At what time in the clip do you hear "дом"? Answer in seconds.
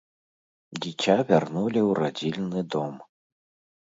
2.77-2.95